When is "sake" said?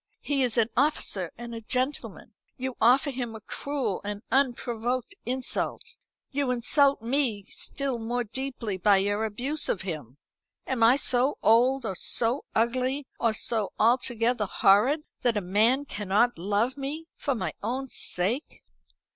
17.91-18.63